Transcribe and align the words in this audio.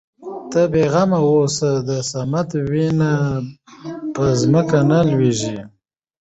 ته 0.51 0.61
بې 0.71 0.83
غمه 0.93 1.19
اوسه 1.29 1.69
د 1.89 1.91
صمد 2.11 2.49
وينه 2.69 3.11
په 4.15 4.23
ځمکه 4.41 4.79
نه 4.89 4.99
لوېږي. 5.09 5.57